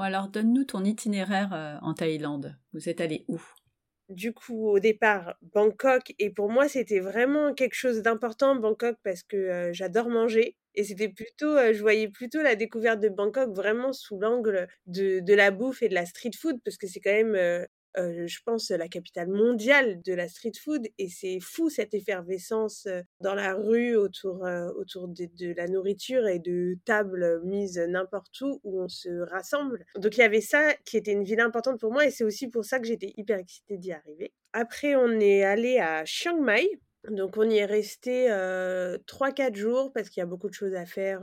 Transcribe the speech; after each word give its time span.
Alors 0.00 0.28
donne-nous 0.28 0.64
ton 0.64 0.84
itinéraire 0.84 1.78
en 1.82 1.94
Thaïlande. 1.94 2.56
Vous 2.72 2.88
êtes 2.88 3.00
allé 3.00 3.24
où? 3.28 3.40
Du 4.08 4.32
coup, 4.32 4.68
au 4.68 4.78
départ, 4.78 5.36
Bangkok. 5.42 6.14
Et 6.18 6.30
pour 6.30 6.50
moi, 6.50 6.66
c'était 6.66 7.00
vraiment 7.00 7.52
quelque 7.52 7.74
chose 7.74 8.00
d'important, 8.00 8.56
Bangkok, 8.56 8.96
parce 9.04 9.22
que 9.22 9.70
j'adore 9.72 10.08
manger. 10.08 10.56
Et 10.74 10.84
c'était 10.84 11.08
plutôt, 11.08 11.56
je 11.72 11.80
voyais 11.80 12.08
plutôt 12.08 12.40
la 12.40 12.54
découverte 12.54 13.00
de 13.00 13.08
Bangkok 13.08 13.54
vraiment 13.54 13.92
sous 13.92 14.18
l'angle 14.18 14.68
de, 14.86 15.34
la 15.34 15.50
bouffe 15.50 15.82
et 15.82 15.88
de 15.88 15.94
la 15.94 16.06
street 16.06 16.30
food, 16.40 16.56
parce 16.64 16.78
que 16.78 16.86
c'est 16.86 17.00
quand 17.00 17.12
même 17.12 17.66
je 17.96 18.38
pense, 18.44 18.70
la 18.70 18.88
capitale 18.88 19.28
mondiale 19.28 20.00
de 20.02 20.14
la 20.14 20.28
street 20.28 20.52
food. 20.62 20.86
Et 20.98 21.08
c'est 21.08 21.38
fou 21.40 21.68
cette 21.68 21.94
effervescence 21.94 22.88
dans 23.20 23.34
la 23.34 23.54
rue 23.54 23.96
autour, 23.96 24.46
autour 24.76 25.08
de, 25.08 25.54
la 25.56 25.66
nourriture 25.68 26.26
et 26.28 26.38
de 26.38 26.76
tables 26.84 27.40
mises 27.44 27.78
n'importe 27.78 28.40
où 28.40 28.60
où 28.64 28.82
on 28.82 28.88
se 28.88 29.08
rassemble. 29.30 29.84
Donc 29.96 30.16
il 30.16 30.20
y 30.20 30.24
avait 30.24 30.40
ça 30.40 30.74
qui 30.84 30.96
était 30.96 31.12
une 31.12 31.24
ville 31.24 31.40
importante 31.40 31.80
pour 31.80 31.92
moi 31.92 32.06
et 32.06 32.10
c'est 32.10 32.24
aussi 32.24 32.48
pour 32.48 32.64
ça 32.64 32.78
que 32.78 32.86
j'étais 32.86 33.12
hyper 33.16 33.38
excitée 33.38 33.78
d'y 33.78 33.92
arriver. 33.92 34.32
Après, 34.52 34.94
on 34.96 35.20
est 35.20 35.42
allé 35.42 35.78
à 35.78 36.04
Chiang 36.04 36.40
Mai. 36.40 36.68
Donc 37.08 37.36
on 37.36 37.48
y 37.48 37.58
est 37.58 37.64
resté 37.64 38.28
3-4 38.28 39.54
jours 39.54 39.92
parce 39.92 40.10
qu'il 40.10 40.20
y 40.20 40.22
a 40.22 40.26
beaucoup 40.26 40.48
de 40.48 40.54
choses 40.54 40.74
à 40.74 40.84
faire 40.84 41.22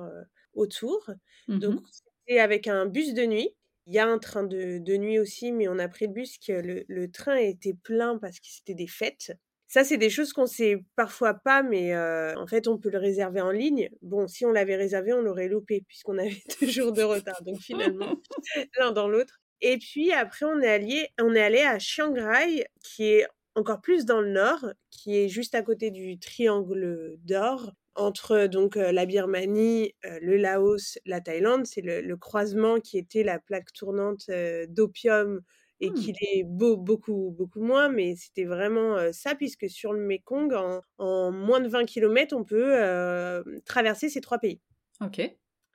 autour. 0.54 1.09
Mmh 1.48 1.59
Donc 1.59 1.82
c'était 1.91 2.40
avec 2.40 2.68
un 2.68 2.85
bus 2.85 3.13
de 3.13 3.26
nuit 3.26 3.55
il 3.88 3.94
y 3.94 3.99
a 3.99 4.07
un 4.07 4.17
train 4.17 4.44
de, 4.44 4.98
nuit 4.98 5.20
aussi, 5.20 5.52
mais 5.52 5.67
on 5.67 5.80
a 5.80 5.88
pris 5.88 6.07
le 6.07 6.13
bus 6.13 6.38
que 6.38 6.84
le, 6.88 7.12
train 7.12 7.35
était 7.35 7.73
plein 7.73 8.17
parce 8.17 8.39
que 8.39 8.48
c'était 8.48 8.73
des 8.73 8.88
fêtes. 8.88 9.34
Ça, 9.67 9.84
c'est 9.84 9.98
des 9.98 10.09
choses 10.09 10.31
qu'on 10.31 10.45
sait 10.45 10.84
parfois 10.95 11.34
pas, 11.34 11.63
mais 11.63 11.95
en 11.95 12.48
fait, 12.48 12.67
on 12.67 12.77
peut 12.77 12.90
le 12.90 12.98
réserver 12.98 13.41
en 13.41 13.52
ligne. 13.52 13.90
Bon, 14.02 14.27
si 14.27 14.45
on 14.45 14.52
l'avait 14.52 14.76
réservé, 14.76 15.13
on 15.13 15.21
l'aurait 15.21 15.48
loupé 15.48 15.84
puisqu'on 15.88 16.17
avait 16.17 16.41
deux 16.62 16.67
jours 16.67 16.91
de 16.91 17.03
retard. 17.03 17.41
Donc 17.43 17.59
finalement, 17.59 18.16
l'un 18.79 18.91
dans 18.91 19.07
l'autre. 19.07 19.40
Et 19.62 19.77
puis 19.77 20.12
après, 20.12 20.45
on 20.45 20.59
est 20.62 20.70
allé, 20.70 21.09
on 21.20 21.34
est 21.34 21.41
allé 21.41 21.62
à 21.62 21.79
Chiang 21.79 22.13
Rai, 22.13 22.67
qui 22.84 23.05
est 23.05 23.26
encore 23.55 23.82
plus 23.82 24.05
dans 24.05 24.21
le 24.21 24.29
nord, 24.29 24.65
qui 24.91 25.17
est 25.17 25.29
juste 25.29 25.55
à 25.55 25.62
côté 25.62 25.91
du 25.91 26.20
triangle 26.20 27.15
d'or, 27.23 27.71
entre 27.96 28.48
donc 28.48 28.76
la 28.76 29.05
Birmanie, 29.05 29.93
le 30.04 30.38
Laos, 30.38 30.99
la 31.05 31.21
Thaïlande. 31.21 31.65
C'est 31.65 31.82
le, 31.82 32.15
croisement 32.18 32.79
qui 32.79 32.98
était 32.98 33.24
la 33.24 33.40
plaque 33.40 33.74
tournante 33.74 34.29
d'opium 34.70 35.41
et 35.82 35.90
mmh. 35.90 36.13
l'est 36.21 36.43
beaucoup, 36.46 37.35
beaucoup 37.38 37.62
moins, 37.62 37.90
mais 37.90 38.16
c'était 38.16 38.46
vraiment 38.46 39.12
ça, 39.12 39.35
puisque 39.35 39.70
sur 39.70 39.91
le 39.91 39.99
Mekong, 39.99 40.54
en, 40.98 41.32
moins 41.32 41.60
de 41.60 41.68
20 41.68 41.85
km, 41.85 42.35
on 42.35 42.43
peut 42.43 43.43
traverser 43.66 44.10
ces 44.10 44.21
trois 44.21 44.40
pays. 44.40 44.62
Ok. 45.01 45.21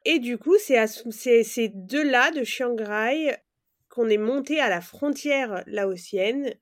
Et 0.04 0.18
du 0.18 0.38
coup, 0.38 0.56
c'est 0.58 0.86
ces 1.42 1.68
deux-là 1.68 2.30
de 2.30 2.44
Chiang 2.44 2.76
Rai 2.78 3.36
qu'on 3.88 4.08
est 4.08 4.18
monté 4.18 4.60
à 4.60 4.68
la 4.68 4.80
frontière 4.80 5.62
laotienne 5.66 6.54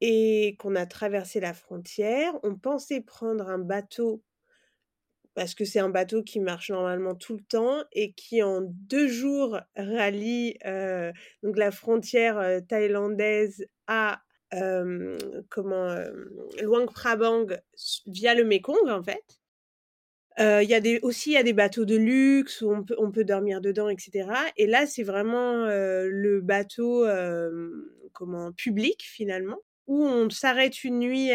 et 0.00 0.56
qu'on 0.58 0.76
a 0.76 0.86
traversé 0.86 1.40
la 1.40 1.54
frontière. 1.54 2.38
On 2.42 2.56
pensait 2.56 3.00
prendre 3.00 3.48
un 3.48 3.58
bateau 3.58 4.22
parce 5.36 5.54
que 5.54 5.66
c'est 5.66 5.80
un 5.80 5.90
bateau 5.90 6.22
qui 6.22 6.40
marche 6.40 6.70
normalement 6.70 7.14
tout 7.14 7.34
le 7.34 7.42
temps 7.42 7.84
et 7.92 8.14
qui 8.14 8.42
en 8.42 8.62
deux 8.62 9.06
jours 9.06 9.60
rallie 9.76 10.56
donc 11.42 11.58
la 11.58 11.70
frontière 11.70 12.62
thaïlandaise 12.66 13.68
à 13.86 14.22
comment 15.50 15.94
Luang 16.62 16.86
Prabang 16.86 17.46
via 18.06 18.34
le 18.34 18.44
Mekong 18.44 18.88
en 18.88 19.02
fait. 19.02 19.40
Il 20.38 20.68
y 20.68 20.74
a 20.74 20.80
des, 20.80 21.00
aussi 21.02 21.30
il 21.30 21.34
y 21.34 21.38
a 21.38 21.42
des 21.42 21.52
bateaux 21.52 21.84
de 21.84 21.96
luxe 21.96 22.62
où 22.62 22.72
on 22.72 22.82
peut, 22.82 22.96
on 22.98 23.10
peut 23.10 23.24
dormir 23.24 23.60
dedans, 23.60 23.90
etc. 23.90 24.28
Et 24.56 24.66
là, 24.66 24.86
c'est 24.86 25.02
vraiment 25.02 25.66
le 25.66 26.40
bateau 26.40 27.06
comment 28.14 28.52
public 28.52 29.02
finalement 29.02 29.58
où 29.86 30.04
on 30.04 30.28
s'arrête 30.30 30.84
une 30.84 30.98
nuit 30.98 31.30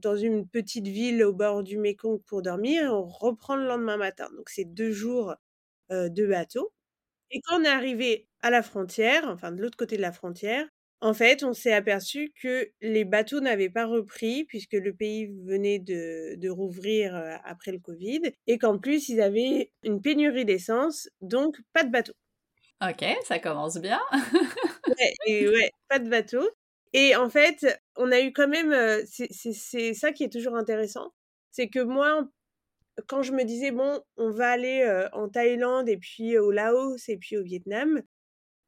dans 0.00 0.16
une 0.16 0.48
petite 0.48 0.86
ville 0.86 1.22
au 1.24 1.32
bord 1.32 1.62
du 1.62 1.78
Mékong 1.78 2.20
pour 2.26 2.42
dormir 2.42 2.84
et 2.84 2.88
on 2.88 3.04
reprend 3.06 3.56
le 3.56 3.66
lendemain 3.66 3.96
matin. 3.96 4.28
Donc 4.36 4.48
c'est 4.48 4.64
deux 4.64 4.92
jours 4.92 5.34
de 5.90 6.26
bateau. 6.26 6.72
Et 7.30 7.40
quand 7.42 7.60
on 7.60 7.64
est 7.64 7.68
arrivé 7.68 8.28
à 8.40 8.50
la 8.50 8.62
frontière, 8.62 9.28
enfin 9.28 9.52
de 9.52 9.60
l'autre 9.62 9.76
côté 9.76 9.96
de 9.96 10.02
la 10.02 10.12
frontière, 10.12 10.66
en 11.00 11.14
fait, 11.14 11.44
on 11.44 11.52
s'est 11.52 11.72
aperçu 11.72 12.32
que 12.42 12.70
les 12.80 13.04
bateaux 13.04 13.40
n'avaient 13.40 13.70
pas 13.70 13.86
repris 13.86 14.44
puisque 14.44 14.72
le 14.72 14.92
pays 14.92 15.26
venait 15.44 15.78
de, 15.78 16.34
de 16.36 16.48
rouvrir 16.48 17.14
après 17.44 17.70
le 17.70 17.78
Covid 17.78 18.22
et 18.46 18.58
qu'en 18.58 18.78
plus 18.78 19.08
ils 19.08 19.20
avaient 19.20 19.70
une 19.84 20.00
pénurie 20.00 20.44
d'essence, 20.44 21.08
donc 21.20 21.56
pas 21.72 21.84
de 21.84 21.90
bateau. 21.90 22.14
Ok, 22.82 23.04
ça 23.24 23.38
commence 23.38 23.78
bien. 23.78 24.00
ouais, 24.88 25.12
et 25.26 25.48
ouais, 25.48 25.70
pas 25.88 25.98
de 25.98 26.08
bateau. 26.08 26.48
Et 26.92 27.14
en 27.16 27.28
fait, 27.28 27.66
on 27.96 28.10
a 28.12 28.20
eu 28.20 28.32
quand 28.32 28.48
même, 28.48 28.74
c'est 29.06 29.94
ça 29.94 30.12
qui 30.12 30.24
est 30.24 30.32
toujours 30.32 30.56
intéressant, 30.56 31.12
c'est 31.50 31.68
que 31.68 31.80
moi, 31.80 32.28
quand 33.06 33.22
je 33.22 33.32
me 33.32 33.44
disais, 33.44 33.70
bon, 33.70 34.00
on 34.16 34.30
va 34.30 34.50
aller 34.50 35.06
en 35.12 35.28
Thaïlande 35.28 35.88
et 35.88 35.98
puis 35.98 36.38
au 36.38 36.50
Laos 36.50 37.08
et 37.08 37.16
puis 37.16 37.36
au 37.36 37.42
Vietnam, 37.42 38.02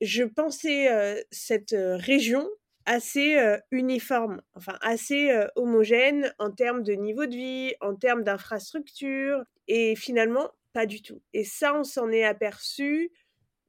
je 0.01 0.25
pensais 0.25 1.25
cette 1.31 1.75
région 1.75 2.49
assez 2.87 3.39
uniforme, 3.71 4.41
enfin 4.55 4.79
assez 4.81 5.31
homogène 5.57 6.35
en 6.39 6.51
termes 6.51 6.83
de 6.83 6.93
niveau 6.93 7.27
de 7.27 7.35
vie, 7.35 7.75
en 7.81 7.95
termes 7.95 8.25
d'infrastructure, 8.25 9.43
et 9.69 9.97
finalement, 9.97 10.51
pas 10.73 10.87
du 10.87 11.03
tout. 11.03 11.21
Et 11.33 11.45
ça, 11.45 11.75
on 11.75 11.85
s'en 11.85 12.11
est 12.11 12.25
aperçu 12.25 13.11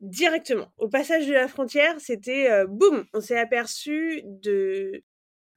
directement. 0.01 0.73
Au 0.77 0.89
passage 0.89 1.27
de 1.27 1.33
la 1.33 1.47
frontière, 1.47 1.95
c'était 1.99 2.65
boum, 2.67 3.05
on 3.13 3.21
s'est 3.21 3.37
aperçu 3.37 4.21
de 4.25 5.03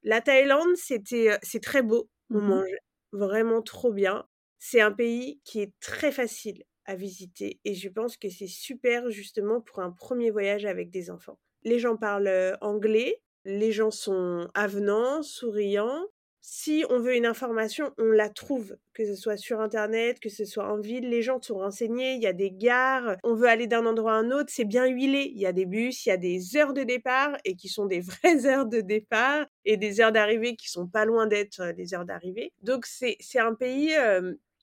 la 0.03 0.21
Thaïlande, 0.21 0.75
c'était 0.75 1.37
c'est 1.41 1.61
très 1.61 1.81
beau, 1.81 2.09
on 2.29 2.39
mmh 2.39 2.47
mange 2.47 2.75
vraiment 3.11 3.61
trop 3.61 3.91
bien. 3.91 4.27
C'est 4.59 4.81
un 4.81 4.91
pays 4.91 5.41
qui 5.43 5.61
est 5.61 5.73
très 5.79 6.11
facile 6.11 6.63
à 6.85 6.95
visiter 6.95 7.59
et 7.65 7.73
je 7.73 7.89
pense 7.89 8.17
que 8.17 8.29
c'est 8.29 8.47
super 8.47 9.09
justement 9.09 9.61
pour 9.61 9.79
un 9.79 9.91
premier 9.91 10.31
voyage 10.31 10.65
avec 10.65 10.91
des 10.91 11.09
enfants. 11.09 11.39
Les 11.63 11.79
gens 11.79 11.97
parlent 11.97 12.57
anglais, 12.61 13.21
les 13.45 13.71
gens 13.71 13.91
sont 13.91 14.49
avenants, 14.53 15.23
souriants, 15.23 16.05
si 16.47 16.85
on 16.91 16.99
veut 16.99 17.15
une 17.15 17.25
information, 17.25 17.91
on 17.97 18.05
la 18.05 18.29
trouve, 18.29 18.77
que 18.93 19.03
ce 19.03 19.15
soit 19.15 19.35
sur 19.35 19.61
Internet, 19.61 20.19
que 20.19 20.29
ce 20.29 20.45
soit 20.45 20.71
en 20.71 20.77
ville, 20.77 21.09
les 21.09 21.23
gens 21.23 21.41
sont 21.41 21.57
renseignés, 21.57 22.13
il 22.13 22.21
y 22.21 22.27
a 22.27 22.33
des 22.33 22.51
gares, 22.51 23.17
on 23.23 23.33
veut 23.33 23.47
aller 23.47 23.65
d'un 23.65 23.87
endroit 23.87 24.13
à 24.13 24.17
un 24.17 24.29
autre, 24.29 24.51
c'est 24.53 24.63
bien 24.63 24.85
huilé, 24.85 25.31
il 25.33 25.41
y 25.41 25.47
a 25.47 25.53
des 25.53 25.65
bus, 25.65 26.05
il 26.05 26.09
y 26.09 26.11
a 26.11 26.17
des 26.17 26.55
heures 26.55 26.73
de 26.73 26.83
départ 26.83 27.35
et 27.45 27.55
qui 27.55 27.67
sont 27.67 27.87
des 27.87 27.99
vraies 28.01 28.45
heures 28.45 28.67
de 28.67 28.81
départ 28.81 29.47
et 29.65 29.75
des 29.75 29.99
heures 30.01 30.11
d'arrivée 30.11 30.55
qui 30.55 30.69
sont 30.69 30.85
pas 30.85 31.05
loin 31.05 31.25
d'être 31.25 31.73
des 31.73 31.95
heures 31.95 32.05
d'arrivée. 32.05 32.53
Donc 32.61 32.85
c'est 32.85 33.17
un 33.39 33.55
pays 33.55 33.95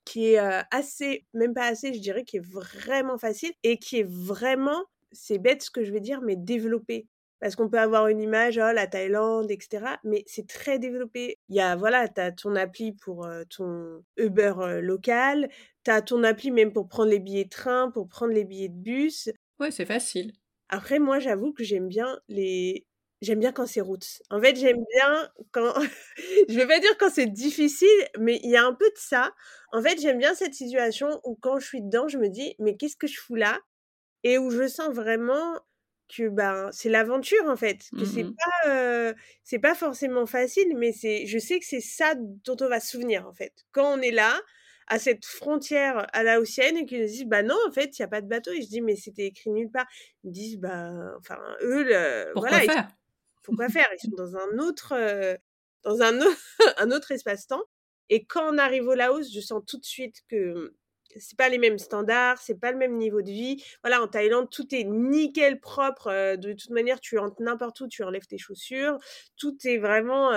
qui 0.04 0.34
est 0.34 0.38
assez, 0.70 1.26
même 1.34 1.52
pas 1.52 1.66
assez, 1.66 1.92
je 1.92 1.98
dirais, 2.00 2.22
qui 2.22 2.36
est 2.36 2.46
vraiment 2.46 3.18
facile 3.18 3.52
et 3.64 3.78
qui 3.78 3.98
est 3.98 4.08
vraiment, 4.08 4.84
c'est 5.10 5.38
bête 5.38 5.62
ce 5.62 5.70
que 5.72 5.82
je 5.82 5.92
vais 5.92 6.00
dire, 6.00 6.20
mais 6.22 6.36
développé 6.36 7.08
parce 7.42 7.56
qu'on 7.56 7.68
peut 7.68 7.80
avoir 7.80 8.06
une 8.06 8.20
image, 8.20 8.56
oh, 8.56 8.72
la 8.72 8.86
Thaïlande, 8.86 9.50
etc. 9.50 9.96
Mais 10.04 10.22
c'est 10.28 10.46
très 10.46 10.78
développé. 10.78 11.40
Il 11.48 11.56
y 11.56 11.60
a, 11.60 11.74
voilà, 11.74 12.06
tu 12.06 12.20
as 12.20 12.30
ton 12.30 12.54
appli 12.54 12.92
pour 12.92 13.28
ton 13.50 14.04
Uber 14.16 14.54
local, 14.80 15.50
tu 15.84 15.90
as 15.90 16.02
ton 16.02 16.22
appli 16.22 16.52
même 16.52 16.72
pour 16.72 16.86
prendre 16.86 17.10
les 17.10 17.18
billets 17.18 17.46
de 17.46 17.50
train, 17.50 17.90
pour 17.90 18.08
prendre 18.08 18.32
les 18.32 18.44
billets 18.44 18.68
de 18.68 18.80
bus. 18.80 19.28
Ouais, 19.58 19.72
c'est 19.72 19.84
facile. 19.84 20.32
Après, 20.68 21.00
moi, 21.00 21.18
j'avoue 21.18 21.52
que 21.52 21.64
j'aime 21.64 21.88
bien 21.88 22.20
les. 22.28 22.86
J'aime 23.22 23.40
bien 23.40 23.50
quand 23.50 23.66
c'est 23.66 23.80
route. 23.80 24.06
En 24.30 24.40
fait, 24.40 24.54
j'aime 24.54 24.84
bien 24.94 25.28
quand. 25.50 25.74
je 26.48 26.54
vais 26.54 26.66
pas 26.68 26.78
dire 26.78 26.96
quand 26.96 27.10
c'est 27.10 27.26
difficile, 27.26 27.88
mais 28.20 28.38
il 28.44 28.50
y 28.50 28.56
a 28.56 28.64
un 28.64 28.72
peu 28.72 28.86
de 28.86 28.98
ça. 28.98 29.32
En 29.72 29.82
fait, 29.82 30.00
j'aime 30.00 30.18
bien 30.18 30.34
cette 30.36 30.54
situation 30.54 31.20
où 31.24 31.34
quand 31.34 31.58
je 31.58 31.66
suis 31.66 31.82
dedans, 31.82 32.06
je 32.06 32.18
me 32.18 32.28
dis, 32.28 32.54
mais 32.60 32.76
qu'est-ce 32.76 32.96
que 32.96 33.08
je 33.08 33.18
fous 33.20 33.34
là? 33.34 33.58
Et 34.22 34.38
où 34.38 34.50
je 34.50 34.68
sens 34.68 34.94
vraiment 34.94 35.58
que 36.14 36.28
ben 36.28 36.68
c'est 36.72 36.88
l'aventure 36.88 37.44
en 37.46 37.56
fait 37.56 37.88
que 37.96 38.04
c'est 38.04 38.24
mmh 38.24 38.34
pas 38.34 39.14
c'est 39.42 39.58
pas 39.58 39.74
forcément 39.74 40.26
facile 40.26 40.76
mais 40.76 40.92
c'est 40.92 41.26
je 41.26 41.38
sais 41.38 41.58
que 41.58 41.64
c'est 41.66 41.80
ça 41.80 42.14
dont 42.16 42.56
on 42.60 42.68
va 42.68 42.80
se 42.80 42.90
souvenir 42.90 43.26
en 43.26 43.32
fait. 43.32 43.52
Quand 43.72 43.98
on 43.98 44.00
est 44.00 44.10
là 44.10 44.40
à 44.88 44.98
cette 44.98 45.24
frontière 45.24 46.06
à 46.12 46.22
la 46.22 46.38
et 46.38 46.86
qu'ils 46.86 47.00
nous 47.00 47.06
disent 47.06 47.24
bah 47.24 47.42
non 47.42 47.56
en 47.68 47.72
fait 47.72 47.98
il 47.98 48.02
y 48.02 48.04
a 48.04 48.08
pas 48.08 48.20
de 48.20 48.28
bateau 48.28 48.52
et 48.52 48.62
je 48.62 48.68
dis 48.68 48.80
mais 48.80 48.96
c'était 48.96 49.26
écrit 49.26 49.50
nulle 49.50 49.70
part. 49.70 49.86
Ils 50.24 50.28
me 50.28 50.34
disent 50.34 50.58
bah 50.58 50.90
enfin 51.18 51.38
eux 51.62 51.84
le, 51.84 52.30
pourquoi 52.32 52.50
voilà 52.50 52.72
faire? 52.72 52.88
pourquoi 53.42 53.68
faire? 53.68 53.88
Ils 53.94 54.10
sont 54.10 54.16
dans 54.16 54.36
un 54.36 54.58
autre 54.58 54.94
dans 55.82 56.02
un 56.02 56.18
un 56.78 56.90
autre 56.90 57.12
espace-temps. 57.12 57.62
Et 58.10 58.24
quand 58.24 58.52
on 58.52 58.58
arrive 58.58 58.86
au 58.86 58.94
Laos 58.94 59.32
je 59.32 59.40
sens 59.40 59.62
tout 59.66 59.78
de 59.78 59.84
suite 59.84 60.22
que 60.28 60.74
c'est 61.16 61.36
pas 61.36 61.48
les 61.48 61.58
mêmes 61.58 61.78
standards, 61.78 62.40
c'est 62.40 62.58
pas 62.58 62.72
le 62.72 62.78
même 62.78 62.96
niveau 62.96 63.22
de 63.22 63.30
vie. 63.30 63.62
Voilà, 63.82 64.02
en 64.02 64.08
Thaïlande, 64.08 64.48
tout 64.50 64.74
est 64.74 64.84
nickel 64.84 65.60
propre. 65.60 66.36
de 66.36 66.52
toute 66.52 66.70
manière, 66.70 67.00
tu 67.00 67.18
entres 67.18 67.40
n'importe 67.40 67.80
où, 67.80 67.88
tu 67.88 68.02
enlèves 68.02 68.26
tes 68.26 68.38
chaussures. 68.38 68.98
Tout 69.36 69.56
est 69.64 69.78
vraiment 69.78 70.32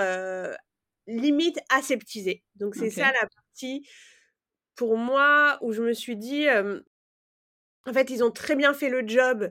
limite 1.06 1.58
aseptisé. 1.70 2.42
Donc 2.56 2.74
c'est 2.74 2.90
ça 2.90 3.12
la 3.12 3.28
partie 3.28 3.86
pour 4.74 4.96
moi 4.96 5.58
où 5.62 5.72
je 5.72 5.82
me 5.82 5.92
suis 5.92 6.16
dit, 6.16 6.46
en 6.50 7.92
fait, 7.92 8.10
ils 8.10 8.22
ont 8.22 8.30
très 8.30 8.56
bien 8.56 8.74
fait 8.74 8.88
le 8.88 9.06
job 9.06 9.50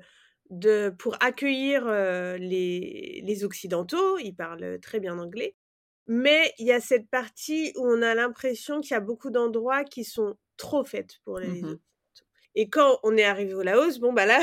de, 0.49 0.93
pour 0.99 1.17
accueillir 1.21 1.87
les, 2.37 3.21
les 3.23 3.43
Occidentaux, 3.43 4.19
ils 4.19 4.35
parlent 4.35 4.79
très 4.79 4.99
bien 4.99 5.17
anglais, 5.17 5.55
mais 6.07 6.53
il 6.59 6.67
y 6.67 6.71
a 6.71 6.79
cette 6.79 7.09
partie 7.09 7.73
où 7.75 7.87
on 7.87 8.01
a 8.01 8.13
l'impression 8.13 8.81
qu'il 8.81 8.91
y 8.91 8.97
a 8.97 9.01
beaucoup 9.01 9.31
d'endroits 9.31 9.83
qui 9.83 10.03
sont 10.03 10.35
trop 10.57 10.83
faits 10.83 11.19
pour 11.23 11.39
les 11.39 11.61
mmh 11.61 11.79
Et 12.55 12.69
quand 12.69 12.99
on 13.03 13.17
est 13.17 13.23
arrivé 13.23 13.53
au 13.53 13.61
Laos, 13.61 13.99
bon 13.99 14.13
bah 14.13 14.25
là, 14.25 14.39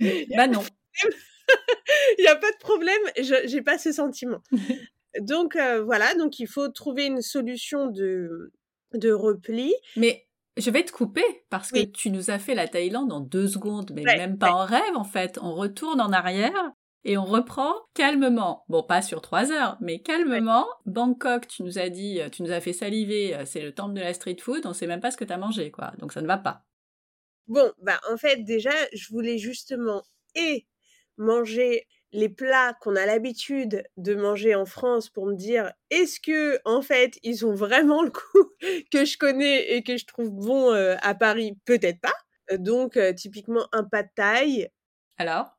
bah 0.36 0.46
non. 0.46 0.62
Il 2.18 2.22
n'y 2.22 2.26
a 2.26 2.36
pas 2.36 2.50
de 2.50 2.58
problème, 2.58 3.00
je 3.16 3.54
n'ai 3.54 3.62
pas 3.62 3.78
ce 3.78 3.92
sentiment. 3.92 4.42
donc 5.20 5.56
voilà, 5.84 6.14
donc 6.14 6.40
il 6.40 6.48
faut 6.48 6.68
trouver 6.68 7.06
une 7.06 7.22
solution 7.22 7.86
de, 7.86 8.52
de 8.94 9.12
repli. 9.12 9.72
Mais 9.96 10.26
je 10.56 10.70
vais 10.70 10.84
te 10.84 10.90
couper 10.90 11.24
parce 11.50 11.70
que 11.70 11.84
tu 11.84 12.10
nous 12.10 12.30
as 12.30 12.38
fait 12.38 12.54
la 12.54 12.66
Thaïlande 12.66 13.12
en 13.12 13.20
deux 13.20 13.46
secondes, 13.46 13.92
mais 13.94 14.02
même 14.02 14.38
pas 14.38 14.52
en 14.52 14.64
rêve 14.64 14.96
en 14.96 15.04
fait. 15.04 15.38
On 15.40 15.54
retourne 15.54 16.00
en 16.00 16.12
arrière 16.12 16.72
et 17.06 17.16
on 17.16 17.24
reprend 17.24 17.72
calmement. 17.94 18.64
Bon, 18.68 18.82
pas 18.82 19.00
sur 19.00 19.22
trois 19.22 19.52
heures, 19.52 19.78
mais 19.80 20.00
calmement. 20.00 20.66
Bangkok, 20.84 21.46
tu 21.46 21.62
nous 21.62 21.78
as 21.78 21.88
dit, 21.88 22.20
tu 22.32 22.42
nous 22.42 22.50
as 22.50 22.60
fait 22.60 22.72
saliver, 22.72 23.36
c'est 23.46 23.62
le 23.62 23.72
temple 23.72 23.94
de 23.94 24.00
la 24.00 24.12
street 24.12 24.36
food, 24.40 24.66
on 24.66 24.74
sait 24.74 24.86
même 24.86 25.00
pas 25.00 25.10
ce 25.10 25.16
que 25.16 25.24
tu 25.24 25.32
as 25.32 25.38
mangé, 25.38 25.70
quoi. 25.70 25.92
Donc 25.98 26.12
ça 26.12 26.20
ne 26.20 26.26
va 26.26 26.36
pas. 26.36 26.64
Bon, 27.46 27.72
bah 27.80 28.00
en 28.10 28.16
fait, 28.16 28.42
déjà, 28.42 28.72
je 28.92 29.08
voulais 29.10 29.38
justement 29.38 30.02
et 30.34 30.66
manger 31.16 31.86
les 32.12 32.28
plats 32.28 32.74
qu'on 32.80 32.96
a 32.96 33.06
l'habitude 33.06 33.84
de 33.96 34.14
manger 34.14 34.54
en 34.54 34.64
France 34.64 35.10
pour 35.10 35.26
me 35.26 35.34
dire 35.34 35.72
est-ce 35.90 36.20
que 36.20 36.58
en 36.64 36.82
fait 36.82 37.18
ils 37.22 37.44
ont 37.44 37.54
vraiment 37.54 38.02
le 38.02 38.10
coup 38.10 38.50
que 38.92 39.04
je 39.04 39.18
connais 39.18 39.74
et 39.74 39.82
que 39.82 39.96
je 39.96 40.06
trouve 40.06 40.30
bon 40.30 40.72
euh, 40.72 40.96
à 41.02 41.14
Paris? 41.14 41.58
Peut-être 41.64 42.00
pas 42.00 42.56
donc 42.58 42.96
euh, 42.96 43.12
typiquement 43.12 43.66
un 43.72 43.84
pas 43.84 44.02
de 44.02 44.08
taille 44.14 44.68
alors? 45.18 45.50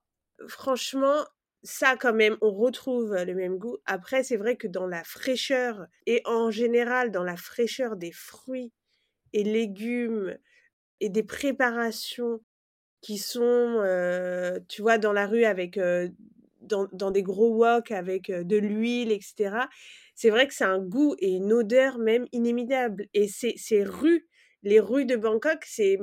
Franchement 0.47 1.25
ça 1.63 1.95
quand 1.97 2.13
même 2.13 2.37
on 2.41 2.51
retrouve 2.51 3.15
le 3.15 3.33
même 3.33 3.57
goût 3.57 3.77
après 3.85 4.23
c'est 4.23 4.37
vrai 4.37 4.55
que 4.55 4.67
dans 4.67 4.87
la 4.87 5.03
fraîcheur 5.03 5.87
et 6.05 6.21
en 6.25 6.51
général 6.51 7.11
dans 7.11 7.23
la 7.23 7.35
fraîcheur 7.35 7.95
des 7.95 8.11
fruits 8.11 8.71
et 9.33 9.43
légumes 9.43 10.37
et 10.99 11.09
des 11.09 11.23
préparations 11.23 12.41
qui 13.01 13.17
sont, 13.17 13.41
euh, 13.43 14.59
tu 14.67 14.81
vois, 14.81 14.97
dans 14.97 15.13
la 15.13 15.27
rue 15.27 15.45
avec 15.45 15.79
dans, 16.61 17.11
des 17.11 17.23
gros 17.23 17.55
woks 17.55 17.91
avec 17.91 18.31
de 18.31 18.57
l'huile, 18.57 19.11
etc. 19.11 19.67
C'est 20.15 20.29
vrai 20.29 20.47
que 20.47 20.53
c'est 20.53 20.65
un 20.65 20.79
goût 20.79 21.15
et 21.19 21.31
une 21.31 21.53
odeur 21.53 21.99
même 21.99 22.25
inimitable. 22.31 23.07
Et 23.13 23.27
ces 23.27 23.83
rues, 23.83 24.27
les 24.63 24.79
rues 24.79 25.05
de 25.05 25.15
Bangkok, 25.15 25.63
c'est 25.65 25.99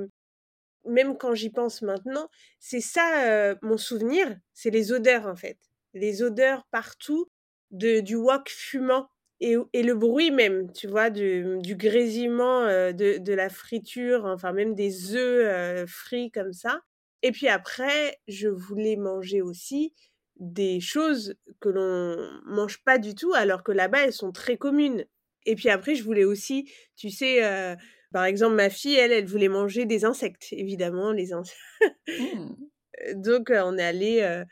même 0.86 1.16
quand 1.16 1.34
j'y 1.34 1.50
pense 1.50 1.82
maintenant, 1.82 2.28
c'est 2.58 2.80
ça 2.80 3.56
mon 3.62 3.76
souvenir, 3.76 4.36
c'est 4.52 4.70
les 4.70 4.92
odeurs 4.92 5.26
en 5.26 5.36
fait. 5.36 5.58
Les 5.94 6.22
odeurs 6.22 6.66
partout 6.70 7.26
de, 7.70 8.00
du 8.00 8.16
wok 8.16 8.48
fumant 8.48 9.08
et, 9.40 9.82
le 9.82 9.94
bruit 9.94 10.30
même, 10.30 10.72
tu 10.72 10.86
vois, 10.86 11.10
du, 11.10 11.60
grésillement 11.76 12.66
de, 12.66 13.32
la 13.32 13.48
friture, 13.50 14.24
enfin 14.24 14.52
même 14.52 14.74
des 14.74 15.14
œufs 15.14 15.88
frits 15.90 16.30
comme 16.30 16.52
ça. 16.52 16.80
Et 17.22 17.32
puis 17.32 17.48
après, 17.48 18.18
je 18.28 18.48
voulais 18.48 18.96
manger 18.96 19.42
aussi 19.42 19.94
des 20.36 20.80
choses 20.80 21.36
que 21.60 21.68
l'on 21.68 22.16
mange 22.44 22.82
pas 22.84 22.98
du 22.98 23.14
tout, 23.14 23.32
alors 23.34 23.62
que 23.62 23.72
là-bas, 23.72 24.04
elles 24.04 24.12
sont 24.12 24.32
très 24.32 24.56
communes. 24.56 25.04
Et 25.46 25.54
puis 25.56 25.68
après, 25.68 25.94
je 25.94 26.04
voulais 26.04 26.24
aussi, 26.24 26.70
tu 26.96 27.10
sais, 27.10 27.42
par 28.14 28.26
exemple, 28.26 28.54
ma 28.54 28.70
fille, 28.70 28.94
elle, 28.94 29.10
elle 29.10 29.26
voulait 29.26 29.48
manger 29.48 29.86
des 29.86 30.04
insectes, 30.04 30.46
évidemment, 30.52 31.10
les 31.12 31.32
insectes. 31.32 31.58
Mmh. 32.06 32.54
Donc, 33.16 33.50
euh, 33.50 33.62
on 33.64 33.76
est 33.76 33.82
allé, 33.82 34.20
euh, 34.22 34.44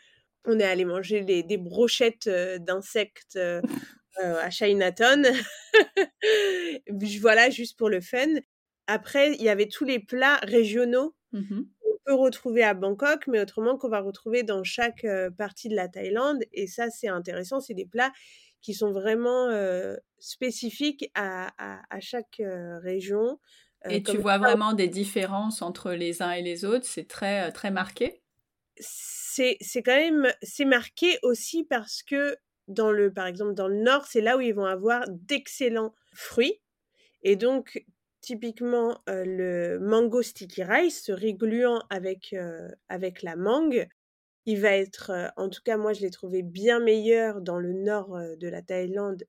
on 0.44 0.58
est 0.58 0.64
allé 0.64 0.84
manger 0.84 1.22
des 1.22 1.56
brochettes 1.58 2.28
d'insectes 2.28 3.38
à 4.20 4.50
Chinatown. 4.50 5.28
voilà, 7.20 7.50
juste 7.50 7.78
pour 7.78 7.88
le 7.88 8.00
fun. 8.00 8.26
Après, 8.88 9.32
il 9.32 9.42
y 9.42 9.48
avait 9.48 9.68
tous 9.68 9.84
les 9.84 10.00
plats 10.00 10.38
régionaux. 10.42 11.14
Mmh 11.30 11.62
peut 12.04 12.14
retrouver 12.14 12.64
à 12.64 12.74
Bangkok, 12.74 13.28
mais 13.28 13.38
autrement 13.38 13.78
qu'on 13.78 13.88
va 13.88 14.00
retrouver 14.00 14.42
dans 14.42 14.64
chaque 14.64 15.06
partie 15.38 15.68
de 15.68 15.76
la 15.76 15.86
Thaïlande. 15.86 16.42
Et 16.52 16.66
ça, 16.66 16.90
c'est 16.90 17.06
intéressant. 17.06 17.60
C'est 17.60 17.74
des 17.74 17.86
plats 17.86 18.10
qui 18.62 18.74
sont 18.74 18.92
vraiment 18.92 19.50
spécifiques 20.18 21.10
à, 21.14 21.52
à, 21.58 22.00
chaque 22.00 22.40
région. 22.82 23.38
et 23.88 24.02
tu 24.02 24.16
vois 24.16 24.38
vraiment 24.38 24.72
des 24.72 24.88
différences 24.88 25.62
entre 25.62 25.92
les 25.92 26.22
uns 26.22 26.32
et 26.32 26.42
les 26.42 26.64
autres? 26.64 26.86
C'est 26.86 27.08
très, 27.08 27.50
très 27.52 27.70
marqué? 27.70 28.22
C'est 28.78 29.58
quand 29.84 29.96
même, 29.96 30.32
c'est 30.42 30.64
marqué 30.64 31.18
aussi 31.22 31.64
parce 31.64 32.02
que 32.02 32.36
dans 32.68 32.92
le, 32.92 33.12
par 33.12 33.26
exemple, 33.26 33.54
dans 33.54 33.68
le 33.68 33.82
nord, 33.82 34.06
c'est 34.06 34.20
là 34.20 34.36
où 34.36 34.40
ils 34.40 34.54
vont 34.54 34.64
avoir 34.64 35.04
d'excellents 35.08 35.94
fruits. 36.14 36.60
Et 37.22 37.36
donc, 37.36 37.84
typiquement 38.20 39.02
le 39.06 39.78
mango 39.78 40.22
sticky 40.22 40.62
rice, 40.62 41.04
ce 41.04 41.12
riz 41.12 41.34
gluant 41.34 41.82
avec, 41.90 42.34
avec 42.88 43.22
la 43.22 43.36
mangue, 43.36 43.88
il 44.46 44.60
va 44.60 44.76
être, 44.76 45.12
en 45.36 45.48
tout 45.48 45.62
cas 45.64 45.76
moi 45.76 45.92
je 45.92 46.00
l'ai 46.00 46.10
trouvé 46.10 46.42
bien 46.42 46.80
meilleur 46.80 47.40
dans 47.40 47.58
le 47.58 47.72
nord 47.72 48.18
de 48.36 48.48
la 48.48 48.62
Thaïlande, 48.62 49.24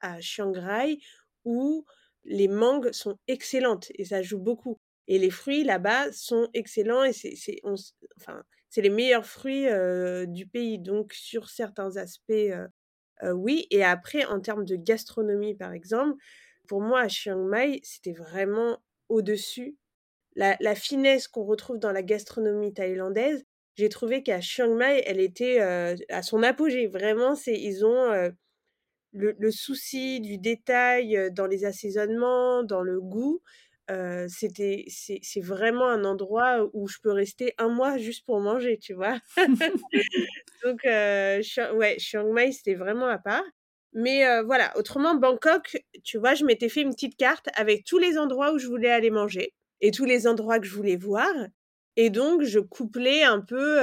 à 0.00 0.20
Chiang 0.20 0.52
Rai, 0.52 0.98
où 1.44 1.84
les 2.24 2.48
mangues 2.48 2.92
sont 2.92 3.18
excellentes 3.28 3.88
et 3.94 4.04
ça 4.04 4.22
joue 4.22 4.38
beaucoup. 4.38 4.78
Et 5.08 5.18
les 5.18 5.30
fruits 5.30 5.64
là-bas 5.64 6.12
sont 6.12 6.48
excellents 6.54 7.04
et 7.04 7.12
c'est, 7.12 7.34
enfin, 8.18 8.42
c'est 8.68 8.82
les 8.82 8.90
meilleurs 8.90 9.26
fruits 9.26 9.66
du 10.28 10.46
pays. 10.46 10.78
Donc 10.78 11.12
sur 11.12 11.48
certains 11.50 11.96
aspects, 11.96 12.52
oui. 13.22 13.66
Et 13.70 13.82
après, 13.84 14.24
en 14.24 14.40
termes 14.40 14.64
de 14.64 14.76
gastronomie 14.76 15.54
par 15.54 15.72
exemple, 15.72 16.16
pour 16.70 16.82
moi, 16.82 17.00
à 17.00 17.08
Chiang 17.08 17.42
Mai, 17.42 17.80
c'était 17.82 18.12
vraiment 18.12 18.78
au-dessus. 19.08 19.76
La, 20.36 20.56
finesse 20.76 21.26
qu'on 21.26 21.42
retrouve 21.42 21.80
dans 21.80 21.90
la 21.90 22.04
gastronomie 22.04 22.72
thaïlandaise, 22.72 23.44
j'ai 23.80 23.88
trouvé 23.88 24.22
qu'à 24.22 24.42
Chiang 24.42 24.74
Mai, 24.74 25.02
elle 25.06 25.20
était 25.20 25.58
à 25.58 26.22
son 26.22 26.42
apogée. 26.42 26.86
Vraiment, 26.86 27.34
c'est 27.34 27.58
ils 27.58 27.86
ont 27.86 28.30
le, 29.12 29.50
souci 29.50 30.20
du 30.20 30.36
détail 30.36 31.30
dans 31.32 31.46
les 31.46 31.64
assaisonnements, 31.64 32.62
dans 32.62 32.82
le 32.82 33.00
goût. 33.00 33.40
c'était 34.28 34.84
c'est 34.88 35.40
vraiment 35.40 35.88
un 35.88 36.04
endroit 36.04 36.68
où 36.74 36.88
je 36.88 36.98
peux 37.02 37.10
rester 37.10 37.54
un 37.56 37.68
mois 37.68 37.96
juste 37.96 38.26
pour 38.26 38.40
manger, 38.40 38.76
tu 38.76 38.92
vois? 38.92 39.18
Donc, 40.62 40.80
ouais, 40.84 41.96
Chiang 41.98 42.30
Mai, 42.34 42.52
c'était 42.52 42.74
vraiment 42.74 43.06
à 43.06 43.18
part. 43.18 43.44
Mais 43.94 44.42
voilà, 44.42 44.76
autrement, 44.76 45.14
Bangkok, 45.14 45.78
tu 46.04 46.18
vois, 46.18 46.34
je 46.34 46.44
m'étais 46.44 46.68
fait 46.68 46.82
une 46.82 46.92
petite 46.92 47.16
carte 47.16 47.48
avec 47.54 47.84
tous 47.84 47.98
les 47.98 48.18
endroits 48.18 48.52
où 48.52 48.58
je 48.58 48.66
voulais 48.66 48.90
aller 48.90 49.10
manger 49.10 49.54
et 49.80 49.90
tous 49.90 50.04
les 50.04 50.26
endroits 50.26 50.60
que 50.60 50.66
je 50.66 50.74
voulais 50.74 50.96
voir. 50.96 51.32
Et 51.96 52.10
donc, 52.10 52.42
je 52.42 52.60
couplais 52.60 53.22
un 53.22 53.40
peu 53.40 53.80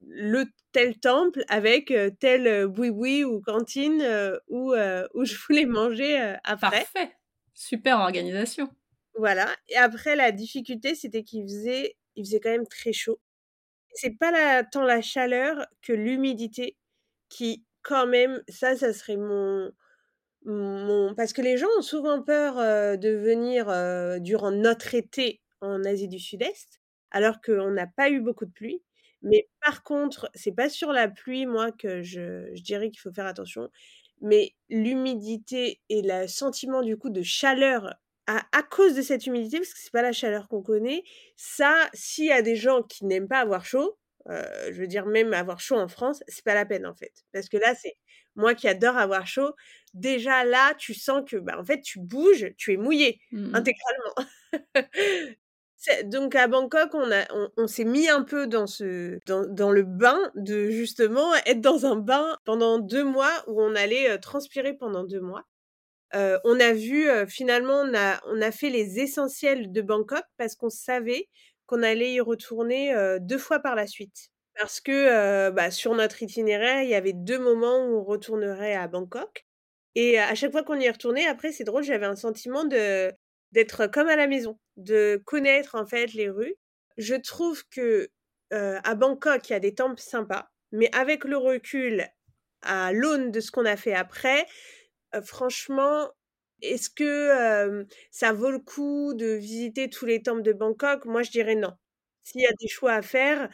le 0.00 0.44
tel 0.72 0.98
temple 0.98 1.44
avec 1.48 1.92
tel 2.18 2.66
boui-boui 2.66 3.24
ou 3.24 3.40
cantine 3.40 4.02
où, 4.48 4.74
où 5.14 5.24
je 5.24 5.36
voulais 5.46 5.66
manger 5.66 6.18
après. 6.44 6.70
Parfait. 6.70 7.12
Super 7.54 7.98
organisation. 7.98 8.68
Voilà. 9.14 9.48
Et 9.68 9.76
après, 9.76 10.16
la 10.16 10.32
difficulté, 10.32 10.94
c'était 10.94 11.22
qu'il 11.22 11.42
faisait, 11.42 11.96
il 12.16 12.24
faisait 12.24 12.40
quand 12.40 12.50
même 12.50 12.66
très 12.66 12.92
chaud. 12.92 13.20
C'est 13.92 14.16
pas 14.18 14.30
la, 14.30 14.64
tant 14.64 14.82
la 14.82 15.02
chaleur 15.02 15.66
que 15.82 15.92
l'humidité 15.92 16.76
qui 17.28 17.64
quand 17.82 18.06
même, 18.06 18.42
ça, 18.48 18.76
ça 18.76 18.92
serait 18.92 19.16
mon, 19.16 19.72
mon... 20.44 21.14
Parce 21.14 21.32
que 21.32 21.42
les 21.42 21.56
gens 21.56 21.68
ont 21.78 21.82
souvent 21.82 22.22
peur 22.22 22.56
de 22.98 23.10
venir 23.10 23.66
durant 24.20 24.50
notre 24.50 24.94
été 24.94 25.40
en 25.60 25.84
Asie 25.84 26.08
du 26.08 26.18
Sud-Est, 26.18 26.79
alors 27.10 27.40
qu'on 27.40 27.70
n'a 27.70 27.86
pas 27.86 28.10
eu 28.10 28.20
beaucoup 28.20 28.46
de 28.46 28.52
pluie. 28.52 28.82
Mais 29.22 29.48
par 29.62 29.82
contre, 29.82 30.30
c'est 30.34 30.52
pas 30.54 30.68
sur 30.70 30.92
la 30.92 31.08
pluie, 31.08 31.46
moi, 31.46 31.72
que 31.72 32.02
je, 32.02 32.50
je 32.54 32.62
dirais 32.62 32.90
qu'il 32.90 33.00
faut 33.00 33.12
faire 33.12 33.26
attention, 33.26 33.70
mais 34.22 34.54
l'humidité 34.68 35.80
et 35.88 36.02
le 36.02 36.26
sentiment 36.26 36.82
du 36.82 36.96
coup 36.96 37.10
de 37.10 37.22
chaleur 37.22 37.94
à, 38.26 38.42
à 38.52 38.62
cause 38.62 38.94
de 38.94 39.02
cette 39.02 39.26
humidité, 39.26 39.58
parce 39.58 39.72
que 39.74 39.80
c'est 39.80 39.92
pas 39.92 40.02
la 40.02 40.12
chaleur 40.12 40.48
qu'on 40.48 40.62
connaît, 40.62 41.02
ça, 41.36 41.88
s'il 41.94 42.26
y 42.26 42.32
a 42.32 42.42
des 42.42 42.56
gens 42.56 42.82
qui 42.82 43.04
n'aiment 43.06 43.28
pas 43.28 43.40
avoir 43.40 43.64
chaud, 43.64 43.98
je 44.28 44.72
veux 44.72 44.86
dire, 44.86 45.06
même 45.06 45.32
avoir 45.34 45.60
chaud 45.60 45.76
en 45.76 45.88
France, 45.88 46.22
c'est 46.28 46.44
pas 46.44 46.54
la 46.54 46.64
peine 46.66 46.86
en 46.86 46.94
fait. 46.94 47.12
Parce 47.32 47.48
que 47.48 47.56
là, 47.56 47.74
c'est 47.74 47.96
moi 48.36 48.54
qui 48.54 48.68
adore 48.68 48.96
avoir 48.96 49.26
chaud. 49.26 49.54
Déjà 49.94 50.44
là, 50.44 50.74
tu 50.78 50.94
sens 50.94 51.22
que, 51.28 51.36
bah, 51.36 51.56
en 51.58 51.64
fait, 51.64 51.80
tu 51.80 51.98
bouges, 52.00 52.52
tu 52.56 52.72
es 52.72 52.76
mouillé 52.76 53.20
mmh 53.32 53.54
intégralement. 53.54 54.14
Donc 56.04 56.34
à 56.34 56.46
Bangkok, 56.46 56.94
on, 56.94 57.10
a, 57.10 57.26
on, 57.56 57.66
s'est 57.66 57.84
mis 57.84 58.08
un 58.08 58.22
peu 58.22 58.46
dans, 58.46 58.66
ce, 58.66 59.18
dans, 59.26 59.46
dans, 59.46 59.70
le 59.70 59.82
bain 59.82 60.18
de 60.34 60.68
justement 60.70 61.34
être 61.46 61.60
dans 61.60 61.86
un 61.86 61.96
bain 61.96 62.36
pendant 62.44 62.78
deux 62.78 63.04
mois 63.04 63.32
où 63.46 63.62
on 63.62 63.74
allait 63.74 64.18
transpirer 64.18 64.74
pendant 64.74 65.04
deux 65.04 65.20
mois. 65.20 65.44
on 66.12 66.60
a 66.60 66.72
vu, 66.72 67.08
finalement, 67.28 67.80
on 67.82 67.94
a, 67.94 68.20
on 68.26 68.42
a 68.42 68.50
fait 68.50 68.70
les 68.70 69.00
essentiels 69.00 69.72
de 69.72 69.80
Bangkok 69.80 70.24
parce 70.36 70.54
qu'on 70.54 70.70
savait 70.70 71.28
qu'on 71.66 71.82
allait 71.82 72.12
y 72.12 72.20
retourner 72.20 72.94
deux 73.20 73.38
fois 73.38 73.60
par 73.60 73.74
la 73.74 73.86
suite. 73.86 74.30
parce 74.58 74.80
que, 74.80 75.50
bah, 75.50 75.70
sur 75.70 75.94
notre 75.94 76.22
itinéraire, 76.22 76.82
il 76.82 76.90
y 76.90 76.94
avait 76.94 77.14
2 77.14 77.38
moments 77.38 77.86
où 77.86 78.00
on 78.00 78.04
retournerait 78.04 78.74
à 78.74 78.86
Bangkok 78.86 79.46
et 79.94 80.18
à 80.18 80.34
chaque 80.34 80.52
fois 80.52 80.62
qu'on 80.62 80.78
y 80.78 80.88
retourné, 80.88 81.26
après, 81.26 81.52
c'est 81.52 81.64
drôle, 81.64 81.82
j'avais 81.82 82.06
un 82.06 82.16
sentiment 82.16 82.64
de 82.64 83.12
d'être 83.52 83.88
comme 83.88 84.08
à 84.08 84.14
la 84.14 84.28
maison, 84.28 84.58
de 84.84 85.22
connaître, 85.26 85.74
en 85.76 85.86
fait, 85.86 86.12
les 86.14 86.30
rues. 86.30 86.56
Je 86.98 87.14
trouve 87.16 87.64
que, 87.70 88.10
à 88.52 88.94
Bangkok, 88.96 89.48
il 89.50 89.52
y 89.54 89.56
a 89.56 89.60
des 89.60 89.74
temples 89.74 90.00
sympas, 90.00 90.50
mais 90.72 90.90
avec 90.94 91.24
le 91.24 91.36
recul, 91.38 92.06
à 92.62 92.92
l'aune 92.92 93.30
de 93.32 93.40
ce 93.40 93.50
qu'on 93.52 93.66
a 93.66 93.76
fait 93.76 93.94
après, 93.94 94.46
franchement, 95.24 96.10
est-ce 96.62 96.90
que, 96.90 97.86
ça 98.12 98.32
vaut 98.32 98.50
le 98.52 98.58
coup 98.60 99.14
de 99.14 99.26
visiter 99.28 99.90
tous 99.90 100.06
les 100.06 100.22
temples 100.22 100.42
de 100.42 100.52
Bangkok? 100.54 101.04
Moi, 101.06 101.22
je 101.24 101.30
dirais 101.32 101.56
non. 101.56 101.74
S'il 102.24 102.42
y 102.42 102.46
a 102.46 102.52
des 102.60 102.68
choix 102.68 102.92
à 102.94 103.02
faire, 103.02 103.50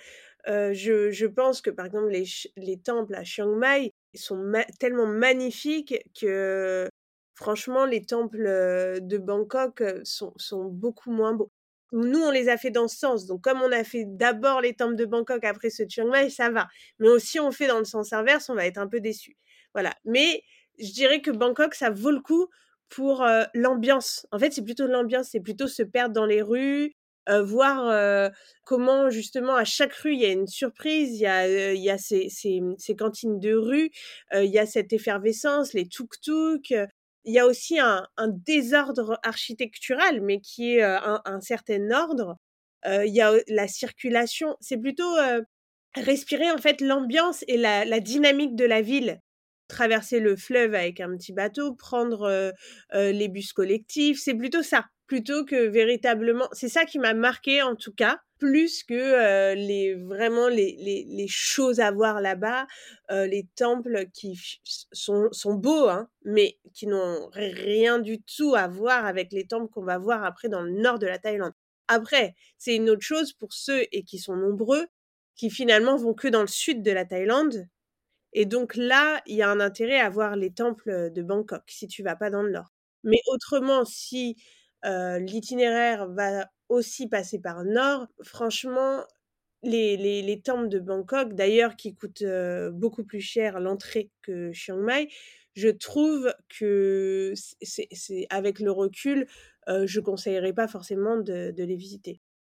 je 0.46 1.26
pense 1.26 1.60
que, 1.62 1.70
par 1.70 1.86
exemple, 1.86 2.08
les 2.10 2.26
les 2.56 2.78
temples 2.80 3.14
à 3.16 3.24
Chiang 3.24 3.54
Mai, 3.56 3.92
sont 4.14 4.52
tellement 4.80 5.06
magnifiques 5.06 5.94
que, 6.20 6.88
franchement, 7.36 7.86
les 7.86 8.04
temples, 8.04 8.46
heu, 8.46 9.00
de 9.02 9.18
Bangkok, 9.18 9.82
heu, 9.82 10.02
sont 10.04 10.34
sont 10.36 10.64
beaucoup 10.66 11.12
moins 11.12 11.34
beaux. 11.34 11.52
Nous, 11.92 12.20
on 12.20 12.32
les 12.32 12.48
a 12.48 12.56
fait 12.58 12.70
dans 12.72 12.88
ce 12.88 12.98
sens, 12.98 13.26
donc 13.26 13.42
comme 13.42 13.62
on 13.62 13.70
a 13.72 13.84
fait 13.84 14.04
d'abord 14.06 14.60
les 14.60 14.74
temples 14.74 14.96
de 14.96 15.04
Bangkok, 15.06 15.44
après 15.44 15.68
de 15.68 15.86
Chiang 15.90 16.08
Mai, 16.10 16.30
ça 16.30 16.50
va. 16.50 16.68
Mais 16.98 17.08
si 17.20 17.38
on 17.40 17.52
fait 17.52 17.68
dans 17.68 17.78
le 17.78 17.84
sens 17.84 18.12
inverse, 18.12 18.50
on 18.50 18.54
va 18.56 18.66
être 18.66 18.78
un 18.78 18.88
peu 18.88 19.00
déçus. 19.00 19.36
Voilà, 19.74 19.94
mais 20.04 20.42
je 20.80 20.92
dirais 20.92 21.20
que 21.22 21.30
Bangkok, 21.30 21.74
ça 21.74 21.90
vaut 21.90 22.10
le 22.10 22.20
coup 22.20 22.48
pour, 22.88 23.22
heu, 23.24 23.44
l'ambiance. 23.54 24.26
En 24.32 24.38
fait, 24.38 24.52
c'est 24.52 24.64
plutôt 24.64 24.86
l'ambiance, 24.88 25.28
c'est 25.32 25.40
plutôt 25.40 25.68
se 25.68 25.82
perdre 25.84 26.14
dans 26.14 26.26
les 26.26 26.42
rues, 26.42 26.92
voir, 27.28 28.30
comment 28.64 29.10
justement 29.10 29.54
à 29.56 29.64
chaque 29.64 29.92
rue, 29.94 30.14
il 30.14 30.20
y 30.20 30.26
a 30.26 30.30
une 30.32 30.46
surprise, 30.46 31.14
il 31.16 31.22
y 31.22 31.26
a, 31.26 31.72
il 31.74 31.82
y 31.82 31.90
a 31.90 31.98
ces 31.98 32.28
ces, 32.28 32.60
ces 32.78 32.96
cantines 32.96 33.40
de 33.40 33.54
rue, 33.54 33.90
il 34.34 34.44
y 34.50 34.58
a 34.58 34.66
cette 34.66 34.92
effervescence, 34.92 35.72
les 35.72 35.86
tuk-tuk, 35.88 36.86
il 37.26 37.34
y 37.34 37.38
a 37.40 37.46
aussi 37.46 37.78
un 37.80 38.06
désordre 38.28 39.18
architectural, 39.24 40.20
mais 40.22 40.40
qui 40.40 40.76
est, 40.76 40.82
heu, 40.84 40.96
un 41.04 41.22
un 41.26 41.40
certain 41.42 41.90
ordre. 41.92 42.36
Heu, 42.86 43.06
il 43.06 43.14
y 43.14 43.20
a, 43.22 43.32
heu, 43.34 43.42
la 43.48 43.68
circulation, 43.68 44.56
c'est 44.60 44.78
plutôt, 44.78 45.14
respirer, 45.96 46.50
en 46.52 46.58
fait, 46.58 46.80
l'ambiance 46.82 47.44
et 47.48 47.56
la 47.58 48.00
dynamique 48.00 48.56
de 48.56 48.64
la 48.66 48.82
ville. 48.82 49.20
Traverser 49.68 50.20
le 50.20 50.36
fleuve 50.36 50.74
avec 50.76 51.00
un 51.00 51.16
petit 51.16 51.32
bateau, 51.32 51.74
prendre, 51.74 52.52
les 52.94 53.28
bus 53.28 53.52
collectifs, 53.54 54.20
c'est 54.22 54.34
plutôt 54.34 54.62
ça, 54.62 54.84
plutôt 55.06 55.44
que 55.44 55.68
véritablement 55.68 56.48
c'est 56.52 56.68
ça 56.68 56.84
qui 56.84 56.98
m'a 56.98 57.14
marqué 57.14 57.62
en 57.62 57.76
tout 57.76 57.92
cas, 57.92 58.20
plus 58.38 58.82
que, 58.84 58.94
heu, 58.94 59.54
les 59.56 59.94
vraiment 59.94 60.48
les 60.48 60.76
les 61.08 61.28
choses 61.28 61.80
à 61.80 61.90
voir 61.92 62.20
là-bas, 62.20 62.66
heu, 63.10 63.26
les 63.26 63.46
temples 63.56 64.06
qui 64.12 64.38
sont 64.92 65.28
sont 65.32 65.54
beaux, 65.54 65.88
hein, 65.88 66.08
mais 66.24 66.58
qui 66.74 66.86
n'ont 66.86 67.28
rien 67.32 67.98
du 67.98 68.20
tout 68.22 68.54
à 68.54 68.68
voir 68.68 69.06
avec 69.06 69.32
les 69.32 69.46
temples 69.46 69.70
qu'on 69.72 69.84
va 69.84 69.98
voir 69.98 70.24
après 70.24 70.48
dans 70.48 70.62
le 70.62 70.72
nord 70.72 70.98
de 70.98 71.06
la 71.06 71.18
Thaïlande. 71.18 71.52
Après, 71.88 72.34
c'est 72.58 72.74
une 72.76 72.90
autre 72.90 73.02
chose 73.02 73.32
pour 73.32 73.52
ceux 73.52 73.84
et 73.92 74.02
qui 74.04 74.18
sont 74.18 74.36
nombreux, 74.36 74.86
qui 75.36 75.50
finalement 75.50 75.96
vont 75.96 76.14
que 76.14 76.28
dans 76.28 76.40
le 76.42 76.46
sud 76.48 76.82
de 76.82 76.90
la 76.90 77.04
Thaïlande 77.04 77.66
et 78.32 78.44
donc 78.46 78.76
là, 78.76 79.22
il 79.26 79.36
y 79.36 79.42
a 79.42 79.50
un 79.50 79.60
intérêt 79.60 80.00
à 80.00 80.10
voir 80.10 80.36
les 80.36 80.52
temples, 80.52 81.10
de 81.12 81.22
Bangkok, 81.22 81.62
si 81.68 81.88
tu 81.88 82.02
vas 82.02 82.16
pas 82.16 82.30
dans 82.30 82.42
le 82.42 82.50
nord. 82.50 82.72
Mais 83.04 83.18
autrement, 83.28 83.84
si, 83.84 84.36
heu, 84.84 85.18
l'itinéraire 85.18 86.08
va 86.08 86.50
aussi 86.68 87.08
passer 87.08 87.38
par 87.40 87.64
nord, 87.64 88.06
franchement, 88.22 89.04
les 89.62 89.96
les 89.96 90.22
les 90.22 90.40
temples 90.42 90.68
de 90.68 90.78
Bangkok, 90.80 91.34
d'ailleurs 91.34 91.76
qui 91.76 91.94
coûtent, 91.94 92.22
heu, 92.22 92.70
beaucoup 92.72 93.04
plus 93.04 93.20
cher 93.20 93.60
l'entrée 93.60 94.10
que 94.22 94.52
Chiang 94.52 94.78
Mai, 94.78 95.08
je 95.54 95.68
trouve 95.68 96.32
que 96.48 97.32
c'est 97.62 98.26
avec 98.30 98.60
le 98.60 98.70
recul, 98.72 99.26
heu, 99.68 99.86
je 99.86 100.00
conseillerais 100.00 100.52
pas 100.54 100.68
forcément 100.68 101.16
de 101.18 101.52
les 101.64 101.76
visiter. 101.76 102.20